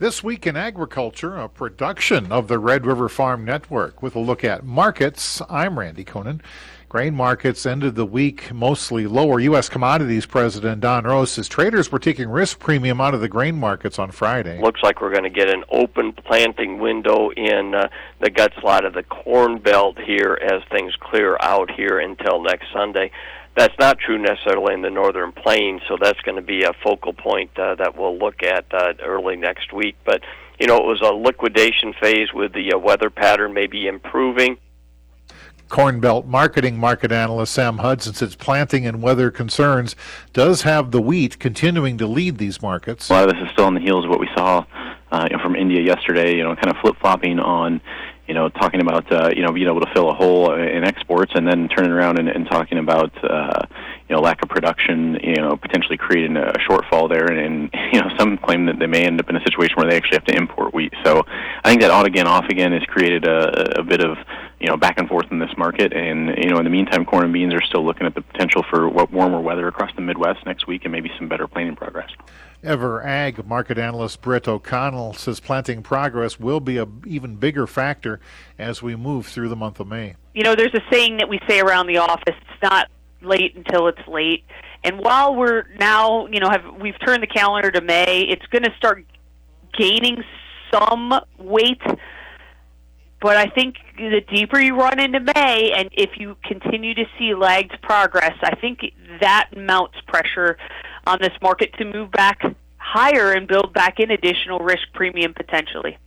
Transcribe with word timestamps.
This 0.00 0.24
week 0.24 0.44
in 0.44 0.56
agriculture, 0.56 1.36
a 1.36 1.48
production 1.48 2.32
of 2.32 2.48
the 2.48 2.58
Red 2.58 2.84
River 2.84 3.08
Farm 3.08 3.44
Network 3.44 4.02
with 4.02 4.16
a 4.16 4.18
look 4.18 4.42
at 4.42 4.64
markets. 4.64 5.40
I'm 5.48 5.78
Randy 5.78 6.04
Koenen. 6.04 6.40
Grain 6.88 7.14
markets 7.14 7.64
ended 7.64 7.94
the 7.94 8.04
week 8.04 8.52
mostly 8.52 9.06
lower. 9.06 9.38
U.S. 9.38 9.68
Commodities 9.68 10.26
President 10.26 10.80
Don 10.80 11.04
Roose 11.04 11.30
says 11.30 11.48
traders 11.48 11.92
were 11.92 12.00
taking 12.00 12.28
risk 12.28 12.58
premium 12.58 13.00
out 13.00 13.14
of 13.14 13.20
the 13.20 13.28
grain 13.28 13.54
markets 13.54 14.00
on 14.00 14.10
Friday. 14.10 14.60
Looks 14.60 14.82
like 14.82 15.00
we're 15.00 15.12
going 15.12 15.22
to 15.22 15.30
get 15.30 15.48
an 15.48 15.62
open 15.70 16.12
planting 16.12 16.80
window 16.80 17.30
in 17.30 17.76
uh, 17.76 17.88
the 18.20 18.30
gut 18.30 18.52
slot 18.60 18.84
of 18.84 18.94
the 18.94 19.04
Corn 19.04 19.58
Belt 19.58 19.96
here 20.00 20.36
as 20.42 20.62
things 20.72 20.96
clear 20.98 21.36
out 21.40 21.70
here 21.70 22.00
until 22.00 22.42
next 22.42 22.66
Sunday. 22.72 23.12
That's 23.56 23.74
not 23.78 23.98
true 23.98 24.18
necessarily 24.18 24.74
in 24.74 24.82
the 24.82 24.90
northern 24.90 25.32
plains, 25.32 25.82
so 25.88 25.96
that's 26.00 26.20
going 26.22 26.36
to 26.36 26.42
be 26.42 26.64
a 26.64 26.72
focal 26.82 27.12
point 27.12 27.56
uh, 27.56 27.76
that 27.76 27.96
we'll 27.96 28.18
look 28.18 28.42
at 28.42 28.66
uh, 28.72 28.94
early 29.02 29.36
next 29.36 29.72
week. 29.72 29.96
But 30.04 30.22
you 30.58 30.66
know, 30.66 30.76
it 30.76 30.84
was 30.84 31.00
a 31.00 31.12
liquidation 31.12 31.94
phase 32.00 32.32
with 32.32 32.52
the 32.52 32.72
uh, 32.72 32.78
weather 32.78 33.10
pattern 33.10 33.54
maybe 33.54 33.86
improving. 33.86 34.56
Corn 35.68 35.98
Belt 35.98 36.26
marketing 36.26 36.78
market 36.78 37.10
analyst 37.10 37.52
Sam 37.52 37.78
Hudson 37.78 38.14
says 38.14 38.36
planting 38.36 38.86
and 38.86 39.02
weather 39.02 39.30
concerns 39.30 39.96
does 40.32 40.62
have 40.62 40.90
the 40.90 41.00
wheat 41.00 41.38
continuing 41.38 41.96
to 41.98 42.06
lead 42.06 42.38
these 42.38 42.60
markets. 42.60 43.08
A 43.08 43.12
lot 43.12 43.28
of 43.28 43.34
this 43.34 43.42
is 43.44 43.50
still 43.52 43.64
on 43.64 43.74
the 43.74 43.80
heels 43.80 44.04
of 44.04 44.10
what 44.10 44.20
we 44.20 44.28
saw 44.36 44.64
uh, 45.10 45.28
from 45.42 45.56
India 45.56 45.80
yesterday. 45.80 46.36
You 46.36 46.44
know, 46.44 46.54
kind 46.54 46.70
of 46.70 46.76
flip 46.82 46.96
flopping 47.00 47.38
on 47.38 47.80
you 48.26 48.32
know, 48.32 48.48
talking 48.48 48.80
about 48.80 49.10
uh, 49.12 49.30
you 49.34 49.42
know 49.42 49.52
being 49.52 49.66
able 49.66 49.80
to 49.80 49.92
fill 49.92 50.08
a 50.10 50.14
hole 50.14 50.54
in 50.54 50.84
exports, 50.84 51.32
and 51.34 51.46
then 51.46 51.68
turning 51.68 51.90
around 51.90 52.18
and, 52.18 52.28
and 52.28 52.46
talking 52.46 52.78
about 52.78 53.12
uh, 53.22 53.66
you 54.08 54.16
know 54.16 54.22
lack 54.22 54.42
of 54.42 54.48
production, 54.48 55.18
you 55.22 55.36
know, 55.36 55.56
potentially 55.56 55.98
creating 55.98 56.36
a 56.36 56.52
shortfall 56.68 57.08
there, 57.08 57.26
and, 57.26 57.38
and 57.38 57.70
you 57.92 58.00
know 58.00 58.08
some 58.18 58.38
claim 58.38 58.66
that 58.66 58.78
they 58.78 58.86
may 58.86 59.04
end 59.04 59.20
up 59.20 59.28
in 59.28 59.36
a 59.36 59.42
situation 59.42 59.76
where 59.76 59.90
they 59.90 59.96
actually 59.96 60.16
have 60.16 60.24
to 60.24 60.36
import 60.36 60.72
wheat. 60.72 60.92
So 61.04 61.24
I 61.64 61.68
think 61.68 61.82
that 61.82 61.90
on 61.90 62.06
again, 62.06 62.26
off 62.26 62.46
again 62.48 62.72
has 62.72 62.82
created 62.84 63.26
a, 63.26 63.80
a 63.80 63.82
bit 63.82 64.02
of 64.02 64.16
you 64.58 64.68
know 64.68 64.76
back 64.76 64.98
and 64.98 65.06
forth 65.08 65.30
in 65.30 65.38
this 65.38 65.54
market, 65.58 65.92
and 65.92 66.28
you 66.38 66.48
know 66.48 66.58
in 66.58 66.64
the 66.64 66.70
meantime, 66.70 67.04
corn 67.04 67.24
and 67.24 67.32
beans 67.32 67.52
are 67.52 67.62
still 67.62 67.84
looking 67.84 68.06
at 68.06 68.14
the 68.14 68.22
potential 68.22 68.64
for 68.70 68.88
what 68.88 69.12
warmer 69.12 69.40
weather 69.40 69.68
across 69.68 69.94
the 69.96 70.02
Midwest 70.02 70.46
next 70.46 70.66
week, 70.66 70.84
and 70.84 70.92
maybe 70.92 71.10
some 71.18 71.28
better 71.28 71.46
planting 71.46 71.76
progress. 71.76 72.10
Ever 72.64 73.02
Ag 73.02 73.46
market 73.46 73.76
analyst 73.76 74.22
Britt 74.22 74.48
O'Connell 74.48 75.12
says 75.12 75.38
planting 75.38 75.82
progress 75.82 76.40
will 76.40 76.60
be 76.60 76.78
an 76.78 77.02
even 77.06 77.36
bigger 77.36 77.66
factor 77.66 78.20
as 78.58 78.82
we 78.82 78.96
move 78.96 79.26
through 79.26 79.50
the 79.50 79.56
month 79.56 79.80
of 79.80 79.86
May. 79.86 80.16
You 80.32 80.42
know, 80.42 80.54
there's 80.54 80.74
a 80.74 80.80
saying 80.90 81.18
that 81.18 81.28
we 81.28 81.38
say 81.46 81.60
around 81.60 81.88
the 81.88 81.98
office: 81.98 82.22
it's 82.28 82.62
not 82.62 82.88
late 83.20 83.54
until 83.54 83.86
it's 83.88 84.06
late. 84.08 84.44
And 84.82 84.98
while 84.98 85.34
we're 85.34 85.64
now, 85.78 86.26
you 86.26 86.40
know, 86.40 86.48
have 86.48 86.64
we've 86.80 86.98
turned 87.04 87.22
the 87.22 87.26
calendar 87.26 87.70
to 87.70 87.82
May, 87.82 88.22
it's 88.22 88.46
going 88.46 88.64
to 88.64 88.72
start 88.78 89.04
gaining 89.78 90.24
some 90.72 91.20
weight. 91.38 91.82
But 93.20 93.36
I 93.38 93.46
think 93.46 93.76
the 93.96 94.20
deeper 94.32 94.60
you 94.60 94.76
run 94.76 95.00
into 95.00 95.20
May, 95.20 95.72
and 95.74 95.88
if 95.92 96.18
you 96.18 96.36
continue 96.44 96.94
to 96.94 97.04
see 97.18 97.34
lagged 97.34 97.80
progress, 97.82 98.36
I 98.42 98.54
think 98.56 98.80
that 99.20 99.50
mounts 99.56 99.96
pressure 100.06 100.58
on 101.06 101.18
this 101.20 101.32
market 101.42 101.72
to 101.78 101.84
move 101.84 102.10
back 102.10 102.42
higher 102.76 103.32
and 103.32 103.48
build 103.48 103.72
back 103.72 103.98
in 103.98 104.10
additional 104.10 104.58
risk 104.60 104.82
premium 104.92 105.34
potentially. 105.34 105.98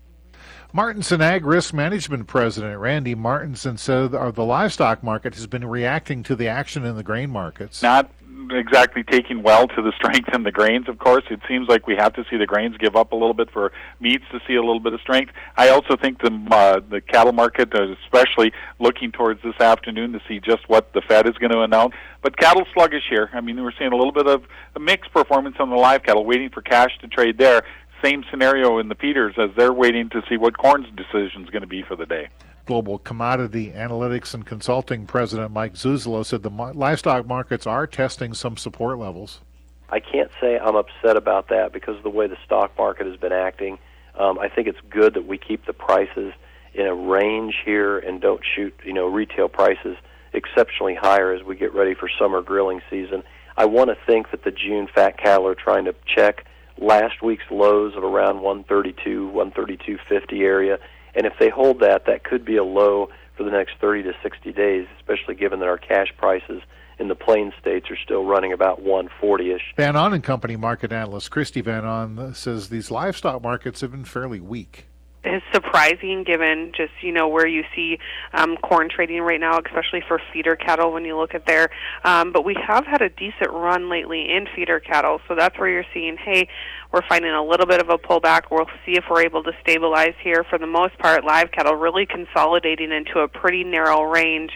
Martinson 0.74 1.22
Ag 1.22 1.46
Risk 1.46 1.74
Management 1.74 2.28
President 2.28 2.78
Randy 2.80 3.16
Martinson 3.16 3.78
said 3.78 4.12
the 4.12 4.44
livestock 4.44 5.02
market 5.02 5.34
has 5.36 5.48
been 5.48 5.66
reacting 5.66 6.24
to 6.24 6.36
the 6.36 6.48
action 6.48 6.86
in 6.86 6.96
the 6.96 7.04
grain 7.04 7.30
markets. 7.30 7.82
Not 7.82 8.12
exactly 8.52 9.04
taking 9.04 9.44
well 9.44 9.68
to 9.68 9.82
the 9.82 9.92
strength 9.96 10.30
in 10.34 10.44
the 10.44 10.52
grains, 10.52 10.88
of 10.88 10.98
course. 11.00 11.24
It 11.30 11.40
seems 11.48 11.68
like 11.68 11.88
we 11.88 11.96
have 11.96 12.14
to 12.14 12.26
see 12.30 12.38
the 12.38 12.46
grains 12.46 12.78
give 12.78 12.96
up 12.96 13.12
a 13.12 13.16
little 13.16 13.34
bit 13.34 13.50
for 13.52 13.72
meats 14.00 14.24
to 14.32 14.40
see 14.48 14.56
a 14.56 14.62
little 14.62 14.80
bit 14.80 14.94
of 14.94 15.02
strength. 15.02 15.32
I 15.56 15.70
also 15.70 15.96
think 15.96 16.22
the 16.22 16.32
uh, 16.52 16.80
the 16.90 17.02
cattle 17.02 17.34
market, 17.34 17.74
uh, 17.74 17.94
especially 18.04 18.52
looking 18.80 19.12
towards 19.12 19.42
this 19.44 19.60
afternoon 19.60 20.14
to 20.14 20.22
see 20.28 20.40
just 20.40 20.68
what 20.68 20.94
the 20.94 21.02
Fed 21.02 21.28
is 21.28 21.36
going 21.36 21.52
to 21.52 21.62
announce. 21.62 21.94
But 22.22 22.38
cattle 22.38 22.66
sluggish 22.74 23.04
here. 23.10 23.30
I 23.34 23.42
mean, 23.42 23.62
we're 23.62 23.72
seeing 23.78 23.92
a 23.92 23.96
little 23.96 24.14
bit 24.14 24.28
of 24.28 24.44
a 24.76 24.80
mixed 24.80 25.12
performance 25.12 25.56
on 25.60 25.70
the 25.70 25.76
live 25.76 26.04
cattle, 26.04 26.26
waiting 26.26 26.50
for 26.50 26.62
cash 26.62 26.92
to 27.02 27.08
trade 27.08 27.38
there. 27.38 27.64
Same 28.04 28.24
scenario 28.30 28.78
in 28.78 28.90
the 28.90 28.96
feeders 28.96 29.36
as 29.38 29.50
they're 29.58 29.74
waiting 29.74 30.10
to 30.10 30.22
see 30.30 30.38
what 30.38 30.58
corn's 30.58 30.88
decision 30.96 31.44
is 31.44 31.50
going 31.50 31.64
to 31.64 31.68
be 31.68 31.82
for 31.82 31.96
the 31.96 32.06
day. 32.06 32.30
Global 32.68 33.00
Commodity 33.00 33.72
Analytics 33.76 34.34
and 34.34 34.46
Consulting 34.46 35.08
President 35.08 35.52
Mike 35.52 35.74
Zuzolo 35.74 36.24
said 36.24 36.44
the 36.44 36.50
livestock 36.50 37.26
markets 37.26 37.66
are 37.66 37.88
testing 37.88 38.34
some 38.34 38.58
support 38.58 39.00
levels. 39.00 39.40
I 39.90 40.02
can't 40.02 40.30
say 40.42 40.60
I'm 40.60 40.76
upset 40.76 41.16
about 41.16 41.48
that 41.48 41.72
because 41.72 41.96
of 41.96 42.04
the 42.04 42.10
way 42.10 42.28
the 42.28 42.38
stock 42.46 42.78
market 42.78 43.08
has 43.08 43.16
been 43.16 43.32
acting. 43.32 43.80
Um, 44.20 44.38
I 44.38 44.50
think 44.50 44.68
it's 44.68 44.80
good 44.90 45.14
that 45.14 45.26
we 45.26 45.38
keep 45.38 45.66
the 45.66 45.74
prices 45.74 46.34
in 46.74 46.86
a 46.86 46.94
range 46.94 47.56
here 47.64 47.98
and 47.98 48.20
don't 48.20 48.42
shoot, 48.56 48.74
you 48.84 48.94
know, 48.94 49.08
retail 49.08 49.48
prices 49.48 49.96
exceptionally 50.34 50.94
higher 50.94 51.32
as 51.32 51.44
we 51.44 51.56
get 51.56 51.74
ready 51.74 51.96
for 51.96 52.10
summer 52.20 52.42
grilling 52.42 52.82
season. 52.90 53.24
I 53.56 53.66
want 53.66 53.90
to 53.90 53.98
think 54.06 54.32
that 54.32 54.44
the 54.44 54.52
June 54.52 54.88
fat 54.94 55.18
cattle 55.18 55.48
are 55.48 55.56
trying 55.56 55.86
to 55.86 55.96
check 56.06 56.46
last 56.78 57.24
week's 57.24 57.50
lows 57.50 57.96
of 57.96 58.04
around 58.04 58.42
132, 58.42 59.32
132.50 59.34 60.42
area 60.42 60.80
and 61.16 61.26
if 61.26 61.34
they 61.40 61.50
hold 61.50 61.80
that, 61.80 62.06
that 62.06 62.24
could 62.24 62.46
be 62.46 62.58
a 62.58 62.64
low 62.64 63.10
for 63.36 63.44
the 63.44 63.52
next 63.52 63.76
30 63.80 64.04
to 64.04 64.14
60 64.24 64.52
days, 64.54 64.88
especially 64.98 65.36
given 65.36 65.60
that 65.60 65.68
our 65.68 65.78
cash 65.78 66.08
prices 66.18 66.62
in 67.00 67.08
the 67.08 67.16
plain 67.16 67.54
states 67.60 67.92
are 67.92 67.98
still 67.98 68.26
running 68.26 68.52
about 68.52 68.84
140-ish. 68.84 69.74
Van 69.76 69.96
Ahn 69.96 70.14
and 70.14 70.24
Company 70.24 70.56
market 70.56 70.92
analyst 70.92 71.30
Christy 71.30 71.62
Van 71.62 71.86
Ahn 71.86 72.34
says 72.34 72.70
these 72.70 72.90
livestock 72.90 73.44
markets 73.44 73.82
have 73.82 73.92
been 73.92 74.06
fairly 74.06 74.40
weak 74.40 74.88
is 75.28 75.42
surprising 75.54 76.24
given 76.24 76.72
just 76.76 76.92
you 77.02 77.12
know 77.12 77.28
where 77.28 77.48
you 77.48 77.64
see 77.76 77.98
um, 78.34 78.58
corn 78.58 78.90
trading 78.90 79.22
right 79.22 79.40
now, 79.40 79.60
especially 79.60 80.02
for 80.08 80.22
feeder 80.32 80.56
cattle 80.56 80.92
when 80.92 81.06
you 81.06 81.18
look 81.18 81.34
at 81.34 81.46
there. 81.46 81.70
Um, 82.04 82.32
but 82.32 82.46
we 82.46 82.56
have 82.66 82.86
had 82.86 83.02
a 83.02 83.10
decent 83.10 83.52
run 83.52 83.90
lately 83.90 84.30
in 84.30 84.48
feeder 84.56 84.80
cattle, 84.80 85.20
so 85.28 85.36
that's 85.36 85.58
where 85.58 85.70
you're 85.70 85.86
seeing, 85.94 86.18
hey, 86.18 86.48
we're 86.92 87.08
finding 87.08 87.32
a 87.32 87.44
little 87.44 87.66
bit 87.66 87.82
of 87.82 87.90
a 87.90 87.98
pullback. 87.98 88.44
We'll 88.52 88.68
see 88.86 88.94
if 88.94 89.06
we're 89.10 89.24
able 89.24 89.44
to 89.44 89.52
stabilize 89.62 90.14
here. 90.24 90.46
For 90.50 90.58
the 90.58 90.68
most 90.68 90.98
part, 91.00 91.24
live 91.24 91.52
cattle 91.52 91.76
really 91.76 92.06
consolidating 92.06 92.92
into 92.92 93.20
a 93.20 93.28
pretty 93.28 93.64
narrow 93.64 94.04
range 94.04 94.52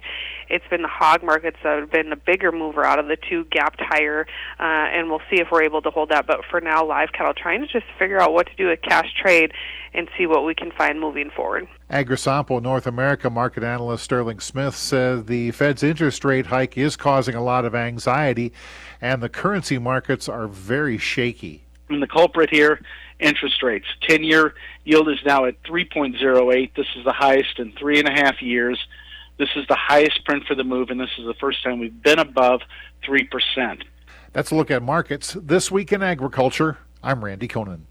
it's 0.52 0.68
been 0.70 0.82
the 0.82 0.90
hog 0.90 1.24
markets 1.24 1.58
that 1.64 1.80
have 1.80 1.90
been 1.90 2.10
the 2.10 2.18
bigger 2.18 2.52
mover 2.52 2.84
out 2.84 3.00
of 3.00 3.08
the 3.08 3.16
two 3.16 3.46
gapped 3.46 3.80
higher, 3.80 4.28
uh, 4.60 4.64
and 4.64 5.10
we'll 5.10 5.22
see 5.30 5.40
if 5.40 5.48
we're 5.50 5.64
able 5.64 5.82
to 5.82 5.90
hold 5.90 6.10
that. 6.10 6.28
But 6.28 6.42
for 6.50 6.60
now, 6.60 6.86
live 6.86 7.14
cattle 7.14 7.34
trying 7.34 7.62
to 7.62 7.68
just 7.68 7.86
figure 7.98 8.20
out 8.20 8.34
what 8.34 8.48
to 8.48 8.56
do 8.56 8.68
with 8.68 8.82
cash 8.82 9.08
trade 9.20 9.54
and 9.94 10.10
see 10.18 10.26
what 10.26 10.46
we 10.46 10.54
can 10.54 10.72
find 10.72 11.00
moving 11.00 11.30
forward. 11.30 11.68
AgriSompo 11.90 12.62
North 12.62 12.86
America 12.86 13.30
market 13.30 13.64
analyst 13.64 14.04
Sterling 14.04 14.42
Smith 14.42 14.76
said 14.76 15.28
the 15.28 15.52
Fed's 15.52 15.84
interest 15.84 16.26
rate 16.26 16.48
hike 16.48 16.78
is 16.78 16.98
causing 16.98 17.36
a 17.36 17.44
lot 17.44 17.64
of 17.64 17.74
anxiety, 17.74 18.52
and 19.00 19.24
the 19.24 19.30
currency 19.30 19.78
markets 19.78 20.28
are 20.28 20.48
very 20.48 20.98
shaky. 20.98 21.64
And 21.94 22.02
the 22.02 22.08
culprit 22.08 22.50
here 22.50 22.82
interest 23.20 23.62
rates. 23.64 23.86
10 24.08 24.24
year 24.24 24.54
yield 24.84 25.10
is 25.10 25.20
now 25.26 25.46
at 25.46 25.62
3.08. 25.64 26.76
This 26.76 26.88
is 26.98 27.06
the 27.06 27.14
highest 27.14 27.60
in 27.60 27.72
three 27.74 28.00
and 28.00 28.08
a 28.08 28.12
half 28.12 28.42
years. 28.42 28.80
This 29.38 29.50
is 29.56 29.66
the 29.68 29.76
highest 29.76 30.24
print 30.26 30.44
for 30.46 30.56
the 30.56 30.64
move, 30.64 30.90
and 30.90 31.00
this 31.00 31.10
is 31.18 31.26
the 31.26 31.34
first 31.36 31.64
time 31.64 31.80
we've 31.80 32.02
been 32.04 32.20
above 32.20 32.62
3%. 33.08 33.84
That's 34.34 34.52
a 34.52 34.56
look 34.56 34.72
at 34.72 34.82
markets 34.84 35.36
this 35.42 35.72
week 35.72 35.92
in 35.92 36.04
agriculture. 36.04 36.78
I'm 37.04 37.24
Randy 37.24 37.48
Koenen. 37.48 37.82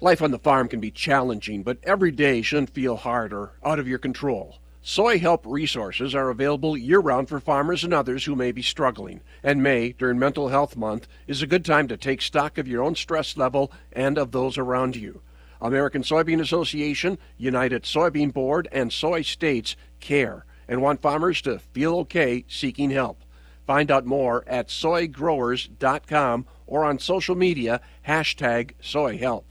Life 0.00 0.22
on 0.22 0.30
the 0.30 0.38
farm 0.38 0.68
can 0.68 0.80
be 0.80 0.90
challenging, 0.90 1.62
but 1.62 1.78
every 1.82 2.10
day 2.10 2.42
shouldn't 2.42 2.70
feel 2.70 2.96
hard 2.96 3.32
or 3.32 3.52
out 3.64 3.78
of 3.78 3.88
your 3.88 3.98
control. 3.98 4.58
Soy 4.86 5.18
Help 5.18 5.46
resources 5.46 6.14
are 6.14 6.28
available 6.28 6.76
year 6.76 6.98
round 6.98 7.26
for 7.30 7.40
farmers 7.40 7.84
and 7.84 7.94
others 7.94 8.26
who 8.26 8.36
may 8.36 8.52
be 8.52 8.60
struggling. 8.60 9.22
And 9.42 9.62
May, 9.62 9.92
during 9.92 10.18
Mental 10.18 10.48
Health 10.48 10.76
Month, 10.76 11.08
is 11.26 11.40
a 11.40 11.46
good 11.46 11.64
time 11.64 11.88
to 11.88 11.96
take 11.96 12.20
stock 12.20 12.58
of 12.58 12.68
your 12.68 12.82
own 12.82 12.94
stress 12.94 13.38
level 13.38 13.72
and 13.94 14.18
of 14.18 14.32
those 14.32 14.58
around 14.58 14.94
you. 14.94 15.22
American 15.58 16.02
Soybean 16.02 16.38
Association, 16.38 17.16
United 17.38 17.84
Soybean 17.84 18.30
Board, 18.30 18.68
and 18.72 18.92
Soy 18.92 19.22
States 19.22 19.74
care 20.00 20.44
and 20.68 20.82
want 20.82 21.00
farmers 21.00 21.40
to 21.40 21.60
feel 21.60 21.96
okay 22.00 22.44
seeking 22.46 22.90
help. 22.90 23.24
Find 23.66 23.90
out 23.90 24.04
more 24.04 24.44
at 24.46 24.68
soygrowers.com 24.68 26.46
or 26.66 26.84
on 26.84 26.98
social 26.98 27.34
media, 27.34 27.80
hashtag 28.06 28.72
soyhelp. 28.82 29.44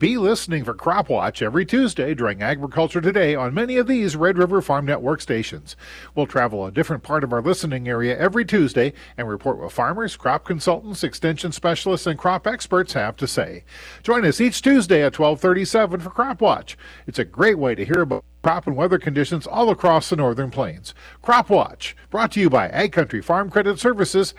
Be 0.00 0.18
listening 0.18 0.64
for 0.64 0.74
Crop 0.74 1.08
Watch 1.08 1.40
every 1.40 1.64
Tuesday 1.64 2.14
during 2.14 2.42
Agriculture 2.42 3.00
Today 3.00 3.36
on 3.36 3.54
many 3.54 3.76
of 3.76 3.86
these 3.86 4.16
Red 4.16 4.36
River 4.36 4.60
Farm 4.60 4.86
Network 4.86 5.20
stations. 5.20 5.76
We'll 6.16 6.26
travel 6.26 6.66
a 6.66 6.72
different 6.72 7.04
part 7.04 7.22
of 7.22 7.32
our 7.32 7.40
listening 7.40 7.86
area 7.86 8.18
every 8.18 8.44
Tuesday 8.44 8.92
and 9.16 9.28
report 9.28 9.58
what 9.58 9.70
farmers, 9.70 10.16
crop 10.16 10.44
consultants, 10.44 11.04
extension 11.04 11.52
specialists, 11.52 12.08
and 12.08 12.18
crop 12.18 12.44
experts 12.44 12.94
have 12.94 13.16
to 13.18 13.28
say. 13.28 13.62
Join 14.02 14.24
us 14.24 14.40
each 14.40 14.62
Tuesday 14.62 15.00
at 15.00 15.16
1237 15.16 16.00
for 16.00 16.10
Crop 16.10 16.40
Watch. 16.40 16.76
It's 17.06 17.20
a 17.20 17.24
great 17.24 17.60
way 17.60 17.76
to 17.76 17.84
hear 17.84 18.02
about 18.02 18.24
crop 18.42 18.66
and 18.66 18.74
weather 18.74 18.98
conditions 18.98 19.46
all 19.46 19.70
across 19.70 20.10
the 20.10 20.16
northern 20.16 20.50
plains. 20.50 20.92
Crop 21.22 21.48
Watch, 21.48 21.96
brought 22.10 22.32
to 22.32 22.40
you 22.40 22.50
by 22.50 22.66
Ag 22.70 22.90
Country 22.90 23.22
Farm 23.22 23.48
Credit 23.48 23.78
Services 23.78 24.34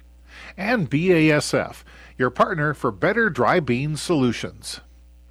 and 0.58 0.92
BASF, 0.92 1.86
your 2.18 2.30
partner 2.30 2.74
for 2.74 2.92
better 2.92 3.30
dry 3.30 3.62
bean 3.62 3.96
solutions. 3.96 4.82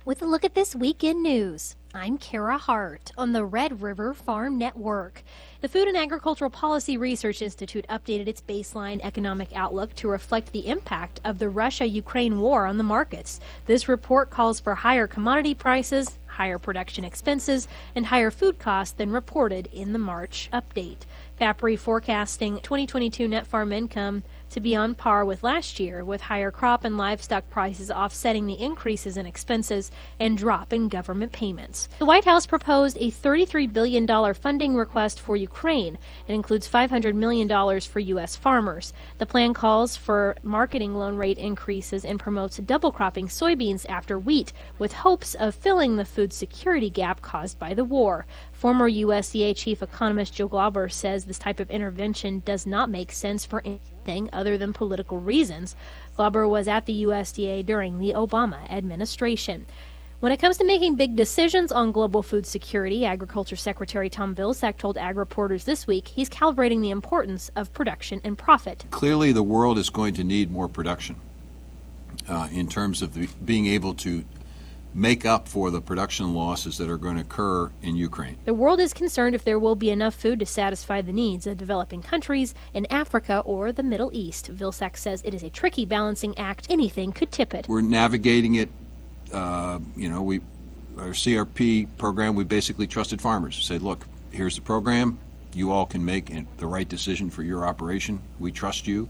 With 0.05 0.21
a 0.21 0.27
look 0.27 0.45
at 0.45 0.55
this 0.55 0.77
weekend 0.77 1.23
news. 1.23 1.77
I'm 1.95 2.19
Kara 2.19 2.59
Hart 2.59 3.11
on 3.17 3.33
the 3.33 3.45
Red 3.45 3.81
River 3.81 4.13
Farm 4.13 4.59
Network. 4.59 5.23
The 5.63 5.69
Food 5.69 5.89
and 5.89 5.97
Agricultural 5.97 6.51
Policy 6.51 6.99
Research 6.99 7.41
Institute 7.41 7.87
updated 7.89 8.29
its 8.29 8.43
baseline 8.43 9.01
economic 9.03 9.49
outlook 9.55 9.95
to 9.97 10.09
reflect 10.09 10.53
the 10.53 10.69
impact 10.69 11.21
of 11.25 11.39
the 11.39 11.49
Russia 11.49 11.87
Ukraine 11.87 12.39
war 12.39 12.67
on 12.67 12.77
the 12.77 12.85
markets. 12.85 13.41
This 13.65 13.89
report 13.89 14.29
calls 14.29 14.61
for 14.61 14.75
higher 14.75 15.07
commodity 15.07 15.55
prices, 15.55 16.19
higher 16.27 16.59
production 16.59 17.05
expenses, 17.05 17.67
and 17.95 18.07
higher 18.07 18.31
food 18.31 18.59
costs 18.59 18.93
than 18.93 19.11
reported 19.11 19.71
in 19.73 19.95
the 19.95 19.99
March 19.99 20.51
update. 20.53 21.07
FAPRI 21.41 21.79
forecasting 21.79 22.57
2022 22.61 23.27
net 23.27 23.47
farm 23.47 23.73
income 23.73 24.23
to 24.55 24.61
be 24.61 24.75
on 24.77 24.95
par 24.95 25.25
with 25.25 25.43
last 25.43 25.79
year, 25.81 26.05
with 26.05 26.21
higher 26.21 26.51
crop 26.51 26.85
and 26.85 26.97
livestock 26.97 27.51
prices 27.51 27.91
offsetting 27.91 28.47
the 28.47 28.61
increases 28.61 29.17
in 29.17 29.27
expenses 29.27 29.91
and 30.21 30.39
drop 30.39 30.73
in 30.73 30.89
government 30.89 31.33
payments. 31.33 31.89
The 31.99 32.05
White 32.05 32.25
House 32.25 32.47
proposed 32.47 32.97
a 33.01 33.11
$33 33.11 33.73
billion 33.73 34.35
funding 34.35 34.77
request 34.77 35.21
for 35.21 35.37
Ukraine. 35.37 35.99
It 36.29 36.35
includes 36.35 36.69
$500 36.69 37.15
million 37.15 37.49
for 37.81 37.99
U.S. 37.99 38.37
farmers. 38.37 38.93
The 39.19 39.27
plan 39.27 39.55
calls 39.55 39.97
for 39.97 40.37
marketing 40.45 40.95
loan 40.95 41.17
rate 41.17 41.39
increases 41.39 42.05
and 42.05 42.21
promotes 42.21 42.59
double 42.59 42.93
cropping 42.93 43.27
soybeans 43.27 43.85
after 43.89 44.19
wheat, 44.19 44.53
with 44.79 44.93
hopes 44.93 45.35
of 45.35 45.55
filling 45.57 45.97
the 45.97 46.05
food 46.05 46.33
security 46.33 46.91
gap 46.91 47.23
caused 47.23 47.59
by 47.59 47.75
the 47.75 47.85
war. 47.85 48.25
Former 48.53 48.89
USDA 48.89 49.57
chief 49.57 49.83
economist 49.83 50.33
Joe 50.35 50.47
Glauber 50.47 50.89
says 50.89 51.25
this 51.25 51.41
type 51.41 51.59
of 51.59 51.73
intervention 51.73 52.41
does 52.45 52.67
not 52.67 52.89
make 52.89 53.11
sense 53.11 53.45
for 53.45 53.61
anything 54.09 54.31
other 54.33 54.59
than 54.59 54.73
political 54.73 55.19
reasons. 55.19 55.77
Glauber 56.17 56.47
was 56.47 56.69
at 56.69 56.87
the 56.87 57.05
USDA 57.05 57.65
during 57.65 57.99
the 57.99 58.13
Obama 58.13 58.71
administration. 58.71 59.67
When 60.21 60.33
it 60.33 60.41
comes 60.41 60.57
to 60.59 60.65
making 60.65 60.97
big 60.97 61.17
decisions 61.17 61.71
on 61.71 61.93
global 61.93 62.23
food 62.23 62.47
security, 62.47 63.05
Agriculture 63.05 63.57
Secretary 63.57 64.09
Tom 64.09 64.35
Vilsack 64.35 64.79
told 64.79 64.97
ag 64.97 65.17
reporters 65.17 65.65
this 65.65 65.87
week 65.87 66.09
he's 66.09 66.31
calibrating 66.31 66.81
the 66.81 66.91
importance 66.91 67.51
of 67.57 67.73
production 67.73 68.21
and 68.25 68.39
profit. 68.39 68.85
Clearly, 68.91 69.33
the 69.33 69.43
world 69.43 69.77
is 69.77 69.91
going 69.91 70.15
to 70.15 70.25
need 70.25 70.51
more 70.51 70.69
production 70.69 71.17
uh, 72.29 72.49
in 72.53 72.69
terms 72.69 73.03
of 73.03 73.13
the, 73.13 73.29
being 73.45 73.67
able 73.67 73.93
to 73.95 74.25
make 74.95 75.27
up 75.27 75.49
for 75.49 75.71
the 75.71 75.81
production 75.81 76.35
losses 76.35 76.79
that 76.79 76.89
are 76.89 76.97
going 76.97 77.17
to 77.17 77.23
occur 77.23 77.71
in 77.83 77.97
Ukraine. 77.97 78.37
The 78.45 78.55
world 78.55 78.79
is 78.79 78.95
concerned 78.95 79.35
if 79.35 79.45
there 79.45 79.59
will 79.59 79.75
be 79.75 79.91
enough 79.91 80.15
food 80.15 80.39
to 80.39 80.47
satisfy 80.47 81.03
the 81.03 81.13
needs 81.13 81.47
of 81.47 81.57
developing 81.57 82.01
countries 82.01 82.55
in 82.73 82.87
Africa 82.91 83.43
or 83.45 83.73
the 83.73 83.83
Middle 83.83 84.11
East. 84.13 84.55
Vilsack 84.55 84.97
says 84.97 85.21
it 85.25 85.35
is 85.35 85.43
a 85.43 85.51
tricky 85.51 85.85
balancing 85.85 86.37
act. 86.39 86.69
Anything 86.71 87.13
could 87.13 87.33
tip 87.33 87.53
it. 87.53 87.67
We're 87.69 87.81
navigating 87.81 88.55
it. 88.55 88.69
Uh, 89.33 89.81
you 89.97 90.09
know, 90.09 90.23
we 90.23 90.41
our 90.99 91.09
CRP 91.09 91.89
program. 91.99 92.37
We 92.37 92.45
basically 92.45 92.87
trusted 92.87 93.21
farmers. 93.21 93.57
Said, 93.65 93.83
look, 93.83 94.07
here's 94.31 94.55
the 94.55 94.63
program. 94.63 95.19
You 95.53 95.73
all 95.73 95.87
can 95.87 96.05
make 96.05 96.33
the 96.57 96.67
right 96.67 96.89
decision 96.89 97.31
for 97.31 97.43
your 97.43 97.67
operation. 97.67 98.21
We 98.39 98.53
trust 98.53 98.87
you. 98.87 99.09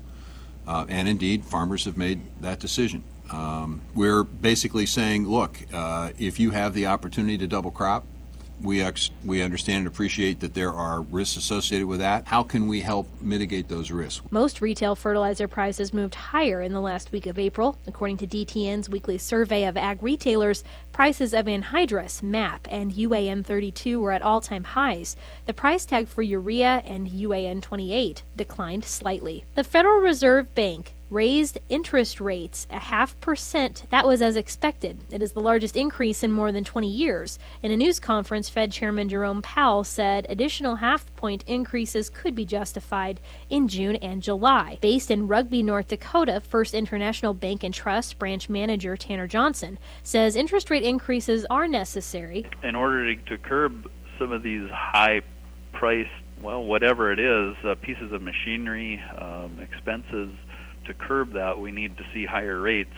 Uh, 0.66 0.86
and 0.88 1.08
indeed, 1.08 1.44
farmers 1.44 1.84
have 1.84 1.96
made 1.96 2.20
that 2.40 2.58
decision. 2.58 3.04
Um, 3.30 3.80
we're 3.94 4.24
basically 4.24 4.86
saying, 4.86 5.26
look, 5.28 5.58
uh, 5.72 6.10
if 6.18 6.38
you 6.38 6.50
have 6.50 6.74
the 6.74 6.86
opportunity 6.86 7.38
to 7.38 7.46
double 7.46 7.70
crop, 7.70 8.04
we 8.62 8.80
ex- 8.80 9.10
we 9.24 9.42
understand 9.42 9.78
and 9.78 9.86
appreciate 9.86 10.40
that 10.40 10.54
there 10.54 10.72
are 10.72 11.02
risks 11.02 11.36
associated 11.36 11.86
with 11.86 12.00
that. 12.00 12.26
How 12.26 12.42
can 12.42 12.66
we 12.66 12.80
help 12.80 13.08
mitigate 13.20 13.68
those 13.68 13.90
risks? 13.90 14.24
Most 14.30 14.60
retail 14.60 14.94
fertilizer 14.94 15.48
prices 15.48 15.92
moved 15.92 16.14
higher 16.14 16.62
in 16.62 16.72
the 16.72 16.80
last 16.80 17.12
week 17.12 17.26
of 17.26 17.38
April. 17.38 17.76
According 17.86 18.18
to 18.18 18.26
DTN's 18.26 18.88
weekly 18.88 19.18
survey 19.18 19.64
of 19.64 19.76
ag 19.76 20.02
retailers, 20.02 20.64
prices 20.92 21.34
of 21.34 21.46
anhydrous, 21.46 22.22
MAP, 22.22 22.66
and 22.70 22.92
UAN 22.92 23.44
32 23.44 24.00
were 24.00 24.12
at 24.12 24.22
all 24.22 24.40
time 24.40 24.64
highs. 24.64 25.16
The 25.46 25.54
price 25.54 25.84
tag 25.84 26.08
for 26.08 26.22
urea 26.22 26.82
and 26.86 27.08
UAN 27.08 27.60
28 27.60 28.22
declined 28.36 28.84
slightly. 28.84 29.44
The 29.54 29.64
Federal 29.64 30.00
Reserve 30.00 30.54
Bank 30.54 30.93
raised 31.10 31.58
interest 31.68 32.20
rates 32.20 32.66
a 32.70 32.78
half 32.78 33.18
percent. 33.20 33.84
That 33.90 34.06
was 34.06 34.22
as 34.22 34.36
expected. 34.36 35.00
It 35.10 35.22
is 35.22 35.32
the 35.32 35.40
largest 35.40 35.76
increase 35.76 36.22
in 36.22 36.32
more 36.32 36.52
than 36.52 36.64
20 36.64 36.88
years. 36.88 37.38
In 37.62 37.70
a 37.70 37.76
news 37.76 38.00
conference, 38.00 38.48
Fed 38.48 38.72
Chairman 38.72 39.08
Jerome 39.08 39.42
Powell 39.42 39.84
said 39.84 40.26
additional 40.28 40.76
half 40.76 41.14
point 41.16 41.44
increases 41.46 42.10
could 42.10 42.34
be 42.34 42.44
justified 42.44 43.20
in 43.50 43.68
June 43.68 43.96
and 43.96 44.22
July. 44.22 44.78
Based 44.80 45.10
in 45.10 45.28
Rugby, 45.28 45.62
North 45.62 45.88
Dakota, 45.88 46.40
First 46.40 46.74
International 46.74 47.34
Bank 47.34 47.62
and 47.62 47.74
Trust 47.74 48.18
branch 48.18 48.48
manager 48.48 48.96
Tanner 48.96 49.26
Johnson 49.26 49.78
says 50.02 50.36
interest 50.36 50.70
rate 50.70 50.82
increases 50.82 51.46
are 51.50 51.68
necessary. 51.68 52.46
In 52.62 52.74
order 52.74 53.14
to, 53.14 53.38
curb 53.38 53.90
some 54.18 54.32
of 54.32 54.42
these 54.42 54.68
high 54.70 55.20
priced, 55.72 56.10
well, 56.42 56.62
whatever 56.62 57.12
it 57.12 57.18
is, 57.18 57.56
uh, 57.64 57.74
pieces 57.74 58.12
of 58.12 58.22
machinery, 58.22 59.02
um, 59.18 59.58
expenses, 59.60 60.30
to 60.86 60.94
curb 60.94 61.32
that, 61.32 61.58
we 61.58 61.70
need 61.72 61.96
to 61.96 62.04
see 62.12 62.26
higher 62.26 62.60
rates 62.60 62.94